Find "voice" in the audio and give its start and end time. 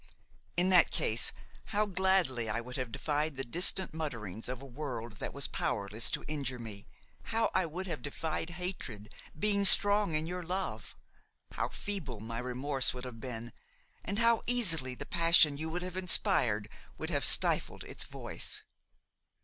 18.05-18.63